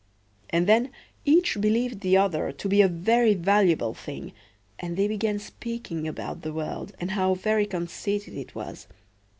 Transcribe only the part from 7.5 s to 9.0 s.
conceited it was.